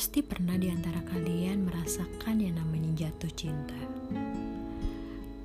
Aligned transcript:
Pasti 0.00 0.24
pernah 0.24 0.56
di 0.56 0.72
antara 0.72 1.04
kalian 1.12 1.68
merasakan 1.68 2.40
yang 2.40 2.56
namanya 2.56 3.04
jatuh 3.04 3.28
cinta. 3.36 3.76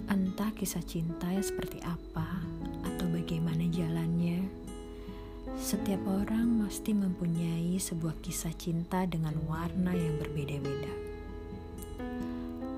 Entah 0.07 0.47
kisah 0.55 0.79
cinta 0.79 1.27
yang 1.27 1.43
seperti 1.43 1.83
apa 1.83 2.39
atau 2.87 3.03
bagaimana 3.11 3.67
jalannya, 3.67 4.47
setiap 5.59 5.99
orang 6.07 6.63
mesti 6.63 6.95
mempunyai 6.95 7.75
sebuah 7.75 8.15
kisah 8.23 8.55
cinta 8.55 9.03
dengan 9.03 9.35
warna 9.43 9.91
yang 9.91 10.15
berbeda-beda. 10.23 10.93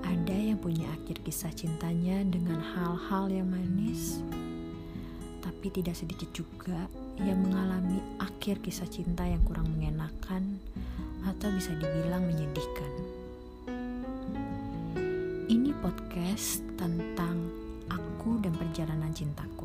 Ada 0.02 0.34
yang 0.34 0.58
punya 0.58 0.90
akhir 0.98 1.22
kisah 1.22 1.54
cintanya 1.54 2.26
dengan 2.26 2.58
hal-hal 2.58 3.30
yang 3.30 3.54
manis, 3.54 4.18
tapi 5.46 5.70
tidak 5.70 5.94
sedikit 5.94 6.26
juga 6.34 6.90
yang 7.22 7.38
mengalami 7.38 8.02
akhir 8.18 8.66
kisah 8.66 8.90
cinta 8.90 9.22
yang 9.22 9.46
kurang 9.46 9.70
mengenakan 9.78 10.58
atau 11.48 11.56
bisa 11.64 11.72
dibilang 11.80 12.28
menyedihkan. 12.28 12.92
Ini 15.48 15.72
podcast 15.80 16.60
tentang 16.76 17.40
aku 17.88 18.36
dan 18.44 18.52
perjalanan 18.52 19.08
cintaku. 19.16 19.64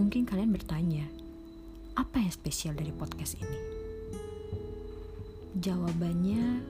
Mungkin 0.00 0.24
kalian 0.24 0.48
bertanya, 0.48 1.04
apa 1.92 2.24
yang 2.24 2.32
spesial 2.32 2.72
dari 2.72 2.88
podcast 2.88 3.36
ini? 3.36 3.60
Jawabannya 5.60 6.64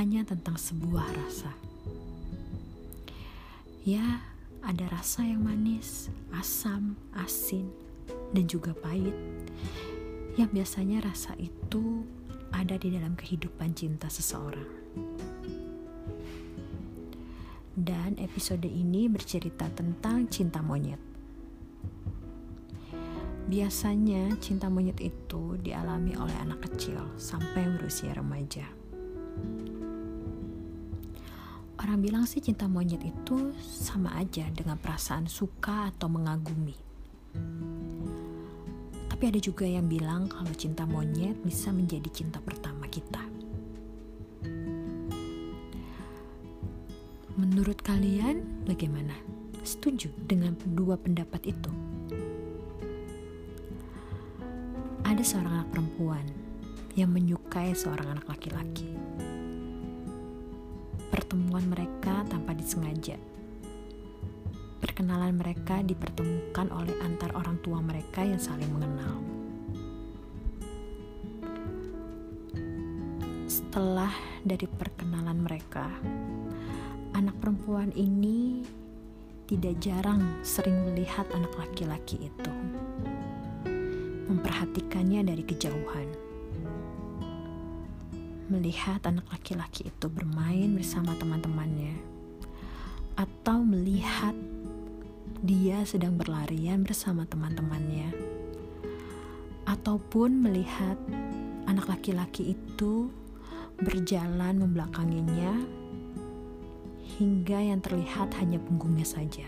hanya 0.00 0.24
tentang 0.24 0.56
sebuah 0.56 1.12
rasa. 1.12 1.52
Ya, 3.84 4.24
ada 4.64 4.88
rasa 4.88 5.28
yang 5.28 5.44
manis, 5.44 6.08
asam, 6.32 6.96
asin, 7.12 7.68
dan 8.32 8.48
juga 8.48 8.72
pahit 8.72 9.12
yang 10.38 10.54
biasanya 10.54 11.02
rasa 11.02 11.34
itu 11.34 12.06
ada 12.54 12.78
di 12.78 12.94
dalam 12.94 13.18
kehidupan 13.18 13.74
cinta 13.74 14.06
seseorang. 14.06 14.70
Dan 17.74 18.14
episode 18.22 18.66
ini 18.70 19.10
bercerita 19.10 19.66
tentang 19.74 20.30
cinta 20.30 20.62
monyet. 20.62 21.02
Biasanya 23.50 24.38
cinta 24.38 24.70
monyet 24.70 25.02
itu 25.02 25.58
dialami 25.58 26.14
oleh 26.14 26.36
anak 26.38 26.70
kecil 26.70 27.02
sampai 27.18 27.66
berusia 27.74 28.14
remaja. 28.14 28.66
Orang 31.82 31.98
bilang 31.98 32.30
sih 32.30 32.38
cinta 32.38 32.70
monyet 32.70 33.02
itu 33.02 33.54
sama 33.58 34.14
aja 34.14 34.46
dengan 34.54 34.78
perasaan 34.78 35.26
suka 35.26 35.90
atau 35.90 36.06
mengagumi. 36.06 36.78
Tapi 39.18 39.34
ada 39.34 39.42
juga 39.42 39.66
yang 39.66 39.90
bilang 39.90 40.30
kalau 40.30 40.54
cinta 40.54 40.86
monyet 40.86 41.34
bisa 41.42 41.74
menjadi 41.74 42.06
cinta 42.06 42.38
pertama 42.38 42.86
kita. 42.86 43.18
Menurut 47.34 47.82
kalian 47.82 48.62
bagaimana? 48.62 49.18
Setuju 49.66 50.14
dengan 50.22 50.54
dua 50.70 50.94
pendapat 50.94 51.50
itu? 51.50 51.66
Ada 55.02 55.26
seorang 55.26 55.66
anak 55.66 55.68
perempuan 55.74 56.22
yang 56.94 57.10
menyukai 57.10 57.74
seorang 57.74 58.14
anak 58.14 58.30
laki-laki. 58.30 58.86
Pertemuan 61.10 61.66
mereka 61.66 62.22
tanpa 62.30 62.54
disengaja 62.54 63.18
perkenalan 64.78 65.34
mereka 65.34 65.82
dipertemukan 65.82 66.70
oleh 66.70 66.94
antar 67.02 67.34
orang 67.34 67.58
tua 67.62 67.82
mereka 67.82 68.22
yang 68.22 68.38
saling 68.38 68.70
mengenal. 68.70 69.18
Setelah 73.50 74.14
dari 74.46 74.64
perkenalan 74.64 75.44
mereka, 75.44 75.90
anak 77.14 77.36
perempuan 77.42 77.90
ini 77.92 78.62
tidak 79.48 79.80
jarang 79.80 80.22
sering 80.44 80.76
melihat 80.88 81.24
anak 81.32 81.52
laki-laki 81.56 82.28
itu, 82.28 82.52
memperhatikannya 84.28 85.24
dari 85.24 85.42
kejauhan. 85.42 86.08
Melihat 88.48 89.04
anak 89.04 89.28
laki-laki 89.28 89.88
itu 89.88 90.06
bermain 90.08 90.72
bersama 90.72 91.12
teman-temannya, 91.16 91.96
atau 93.16 93.60
melihat 93.60 94.32
dia 95.38 95.86
sedang 95.86 96.18
berlarian 96.18 96.82
bersama 96.82 97.22
teman-temannya, 97.26 98.10
ataupun 99.68 100.42
melihat 100.42 100.98
anak 101.70 101.86
laki-laki 101.86 102.56
itu 102.58 103.12
berjalan 103.78 104.58
membelakanginya 104.58 105.54
hingga 107.18 107.58
yang 107.62 107.78
terlihat 107.78 108.34
hanya 108.42 108.58
punggungnya 108.58 109.06
saja. 109.06 109.46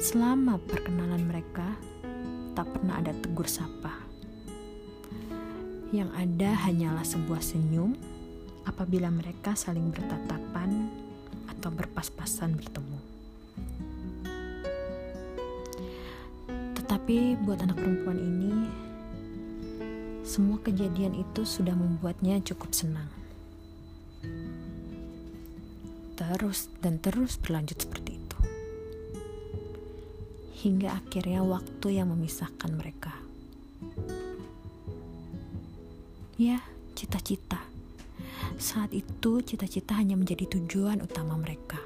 Selama 0.00 0.56
perkenalan 0.64 1.28
mereka, 1.28 1.76
tak 2.56 2.68
pernah 2.72 3.00
ada 3.00 3.12
tegur 3.16 3.44
sapa. 3.44 3.92
Yang 5.92 6.10
ada 6.16 6.50
hanyalah 6.68 7.04
sebuah 7.04 7.42
senyum 7.44 7.92
apabila 8.64 9.12
mereka 9.12 9.52
saling 9.52 9.92
bertatapan 9.92 10.88
atau 11.50 11.68
berpas-pasan 11.68 12.56
bertemu. 12.56 12.89
Tetapi 17.00 17.48
buat 17.48 17.64
anak 17.64 17.80
perempuan 17.80 18.20
ini, 18.20 18.68
semua 20.20 20.60
kejadian 20.60 21.16
itu 21.16 21.48
sudah 21.48 21.72
membuatnya 21.72 22.36
cukup 22.44 22.76
senang. 22.76 23.08
Terus 26.12 26.68
dan 26.84 27.00
terus 27.00 27.40
berlanjut 27.40 27.80
seperti 27.88 28.20
itu. 28.20 28.38
Hingga 30.60 31.00
akhirnya 31.00 31.40
waktu 31.40 31.88
yang 31.88 32.12
memisahkan 32.12 32.68
mereka. 32.76 33.16
Ya, 36.36 36.60
cita-cita 36.92 37.64
saat 38.60 38.92
itu 38.92 39.40
cita-cita 39.40 39.96
hanya 39.96 40.20
menjadi 40.20 40.52
tujuan 40.52 41.00
utama 41.00 41.40
mereka. 41.40 41.80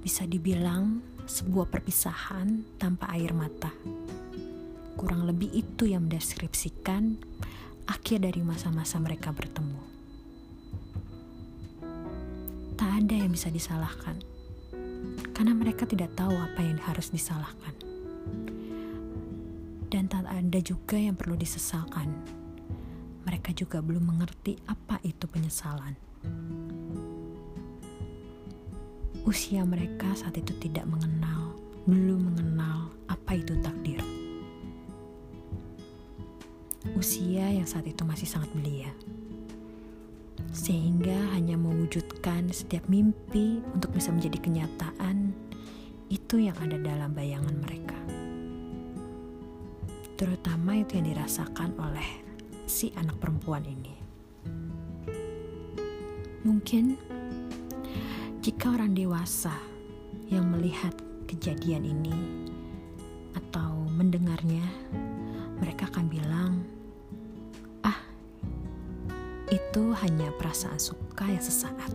Bisa 0.00 0.24
dibilang 0.24 1.17
sebuah 1.28 1.68
perpisahan 1.68 2.64
tanpa 2.80 3.12
air 3.12 3.36
mata. 3.36 3.68
Kurang 4.96 5.28
lebih 5.28 5.52
itu 5.52 5.86
yang 5.86 6.08
mendeskripsikan 6.08 7.20
akhir 7.86 8.24
dari 8.24 8.40
masa-masa 8.42 8.98
mereka 8.98 9.30
bertemu. 9.30 9.78
Tak 12.74 12.90
ada 13.04 13.14
yang 13.14 13.30
bisa 13.30 13.52
disalahkan, 13.52 14.16
karena 15.36 15.52
mereka 15.52 15.84
tidak 15.84 16.16
tahu 16.16 16.32
apa 16.32 16.64
yang 16.64 16.80
harus 16.82 17.12
disalahkan. 17.12 17.76
Dan 19.88 20.08
tak 20.08 20.24
ada 20.26 20.58
juga 20.64 20.96
yang 20.96 21.14
perlu 21.14 21.36
disesalkan 21.36 22.38
mereka 23.28 23.52
juga 23.52 23.84
belum 23.84 24.08
mengerti 24.08 24.56
apa 24.64 24.96
itu 25.04 25.28
penyesalan. 25.28 25.92
Usia 29.28 29.60
mereka 29.60 30.08
saat 30.16 30.40
itu 30.40 30.56
tidak 30.56 30.88
mengenal, 30.88 31.52
belum 31.84 32.32
mengenal 32.32 32.88
apa 33.12 33.36
itu 33.36 33.60
takdir. 33.60 34.00
Usia 36.96 37.52
yang 37.52 37.68
saat 37.68 37.84
itu 37.84 38.08
masih 38.08 38.24
sangat 38.24 38.48
belia. 38.56 38.88
Sehingga 40.56 41.36
hanya 41.36 41.60
mewujudkan 41.60 42.48
setiap 42.56 42.88
mimpi 42.88 43.60
untuk 43.76 43.92
bisa 43.92 44.08
menjadi 44.08 44.40
kenyataan 44.40 45.36
itu 46.08 46.48
yang 46.48 46.56
ada 46.64 46.80
dalam 46.80 47.12
bayangan 47.12 47.52
mereka. 47.60 48.00
Terutama 50.16 50.80
itu 50.80 50.96
yang 50.96 51.04
dirasakan 51.12 51.76
oleh 51.76 52.08
si 52.64 52.96
anak 52.96 53.20
perempuan 53.20 53.68
ini. 53.68 53.92
Mungkin 56.48 57.17
jika 58.48 58.72
orang 58.72 58.96
dewasa 58.96 59.52
yang 60.32 60.48
melihat 60.48 60.96
kejadian 61.28 61.84
ini 61.84 62.16
atau 63.36 63.84
mendengarnya, 63.92 64.64
mereka 65.60 65.84
akan 65.92 66.08
bilang, 66.08 66.64
"Ah, 67.84 68.00
itu 69.52 69.92
hanya 70.00 70.32
perasaan 70.40 70.80
suka 70.80 71.28
yang 71.28 71.44
sesaat." 71.44 71.92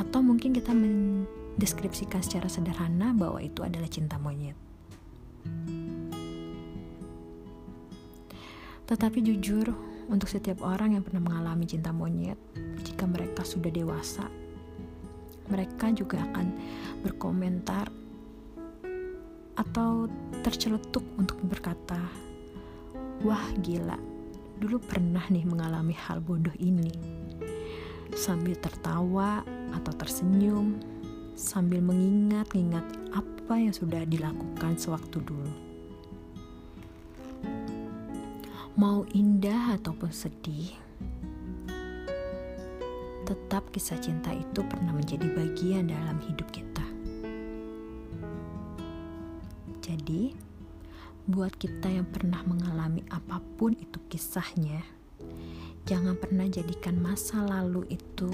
Atau 0.00 0.24
mungkin 0.24 0.56
kita 0.56 0.72
mendeskripsikan 0.72 2.24
secara 2.24 2.48
sederhana 2.48 3.12
bahwa 3.12 3.44
itu 3.44 3.60
adalah 3.60 3.92
cinta 3.92 4.16
monyet. 4.16 4.56
Tetapi 8.88 9.18
jujur, 9.28 9.76
untuk 10.08 10.32
setiap 10.32 10.64
orang 10.64 10.96
yang 10.96 11.04
pernah 11.04 11.20
mengalami 11.20 11.68
cinta 11.68 11.92
monyet, 11.92 12.40
jika 12.80 13.04
mereka 13.04 13.44
sudah 13.44 13.68
dewasa, 13.68 14.24
mereka 15.48 15.92
juga 15.92 16.24
akan 16.24 16.46
berkomentar 17.04 17.92
atau 19.54 20.10
terceletuk 20.42 21.04
untuk 21.20 21.38
berkata, 21.46 22.00
"Wah, 23.22 23.44
gila, 23.62 23.98
dulu 24.58 24.82
pernah 24.82 25.22
nih 25.30 25.46
mengalami 25.46 25.94
hal 25.94 26.18
bodoh 26.24 26.54
ini." 26.58 26.90
Sambil 28.14 28.54
tertawa 28.58 29.42
atau 29.74 29.92
tersenyum, 29.94 30.78
sambil 31.34 31.82
mengingat-ingat 31.82 32.86
apa 33.10 33.54
yang 33.58 33.74
sudah 33.74 34.06
dilakukan 34.06 34.78
sewaktu 34.78 35.18
dulu. 35.22 35.54
Mau 38.74 39.06
indah 39.14 39.78
ataupun 39.78 40.10
sedih, 40.10 40.74
tetap 43.24 43.72
kisah 43.72 43.96
cinta 43.98 44.30
itu 44.30 44.60
pernah 44.68 44.92
menjadi 44.92 45.26
bagian 45.32 45.88
dalam 45.88 46.20
hidup 46.22 46.48
kita. 46.52 46.84
Jadi, 49.80 50.36
buat 51.24 51.56
kita 51.56 51.88
yang 51.88 52.04
pernah 52.08 52.44
mengalami 52.44 53.00
apa 53.08 53.40
pun 53.56 53.72
itu 53.76 53.96
kisahnya, 54.12 54.84
jangan 55.88 56.16
pernah 56.20 56.44
jadikan 56.48 57.00
masa 57.00 57.40
lalu 57.40 57.88
itu 57.88 58.28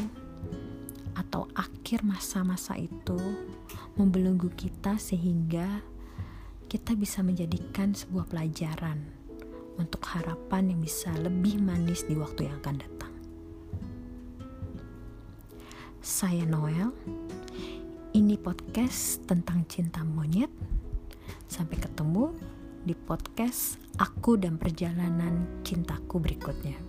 atau 1.14 1.46
akhir 1.54 2.02
masa-masa 2.06 2.78
itu 2.78 3.18
membelenggu 3.98 4.50
kita 4.54 4.98
sehingga 4.98 5.82
kita 6.70 6.94
bisa 6.94 7.22
menjadikan 7.26 7.90
sebuah 7.90 8.30
pelajaran 8.30 9.02
untuk 9.74 10.06
harapan 10.06 10.70
yang 10.70 10.80
bisa 10.84 11.10
lebih 11.18 11.58
manis 11.58 12.06
di 12.06 12.14
waktu 12.14 12.46
yang 12.46 12.54
akan 12.62 12.76
datang. 12.78 12.99
Saya 16.00 16.48
Noel. 16.48 16.96
Ini 18.16 18.40
podcast 18.40 19.20
tentang 19.28 19.68
cinta 19.68 20.00
monyet. 20.00 20.48
Sampai 21.44 21.76
ketemu 21.76 22.32
di 22.88 22.96
podcast 22.96 23.76
aku 24.00 24.40
dan 24.40 24.56
perjalanan 24.56 25.60
cintaku 25.60 26.16
berikutnya. 26.16 26.80